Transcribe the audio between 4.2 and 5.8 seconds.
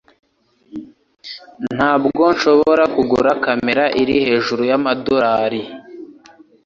hejuru yamadorari.